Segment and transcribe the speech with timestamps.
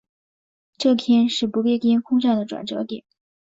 [0.79, 3.05] 这天是不列颠空战的转折点。